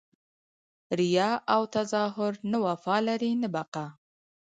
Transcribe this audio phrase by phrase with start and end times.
[0.99, 3.89] ریاء او تظاهر نه وفا لري نه بقاء!